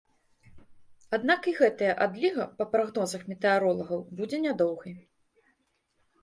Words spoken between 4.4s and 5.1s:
нядоўгай.